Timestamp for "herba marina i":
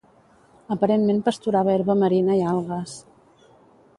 1.75-2.43